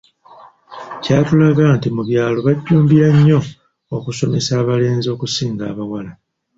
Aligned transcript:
Kyatulaga 1.03 1.65
nti 1.77 1.87
mu 1.95 2.01
byalo 2.09 2.37
bajjumbira 2.47 3.07
nnyo 3.15 3.39
okusomesa 3.95 4.51
abalenzi 4.61 5.07
okusinga 5.15 5.63
abawala. 5.71 6.11